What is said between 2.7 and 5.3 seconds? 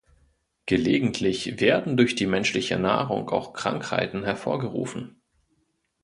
Nahrung auch Krankheiten hervorgerufen.